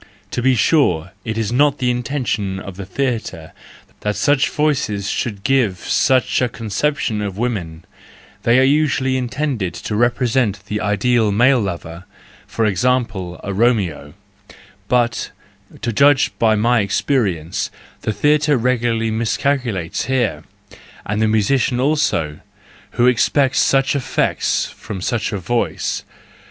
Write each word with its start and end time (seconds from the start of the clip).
To 0.31 0.41
be 0.41 0.55
sure, 0.55 1.11
it 1.23 1.37
is 1.37 1.51
not 1.51 1.77
the 1.77 1.93
inten¬ 1.93 2.25
tion 2.25 2.59
of 2.59 2.75
the 2.75 2.87
theatre 2.87 3.53
that 3.99 4.15
such 4.15 4.49
voices 4.49 5.07
should 5.07 5.43
give 5.43 5.77
such 5.77 6.41
a 6.41 6.49
conception 6.49 7.21
of 7.21 7.37
women; 7.37 7.85
they 8.41 8.57
are 8.57 8.63
usually 8.63 9.15
intended 9.15 9.75
to 9.75 9.95
represent 9.95 10.65
the 10.65 10.81
ideal 10.81 11.31
male 11.31 11.59
lover, 11.59 12.05
for 12.47 12.65
example, 12.65 13.39
a 13.43 13.53
Romeo; 13.53 14.15
but, 14.87 15.29
to 15.83 15.93
judge 15.93 16.31
by 16.39 16.55
my 16.55 16.79
experience, 16.79 17.69
the 18.01 18.11
theatre 18.11 18.57
regularly 18.57 19.11
miscalculates 19.11 20.05
here, 20.05 20.43
and 21.05 21.21
the 21.21 21.27
musician 21.27 21.79
also, 21.79 22.39
who 22.93 23.05
expects 23.05 23.59
such 23.59 23.95
effects 23.95 24.65
from 24.65 24.99
such 24.99 25.31
a 25.31 25.37
voice. 25.37 26.01